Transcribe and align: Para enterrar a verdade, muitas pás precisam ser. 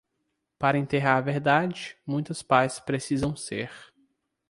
Para 0.57 0.79
enterrar 0.79 1.17
a 1.17 1.21
verdade, 1.21 1.95
muitas 2.07 2.41
pás 2.41 2.79
precisam 2.79 3.35
ser. 3.35 3.69